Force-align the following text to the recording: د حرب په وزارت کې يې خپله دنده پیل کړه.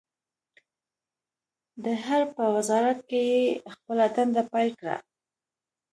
د 1.83 1.85
حرب 2.03 2.29
په 2.37 2.45
وزارت 2.55 2.99
کې 3.09 3.21
يې 3.31 3.41
خپله 3.73 4.05
دنده 4.15 4.43
پیل 4.51 4.69
کړه. 4.79 4.95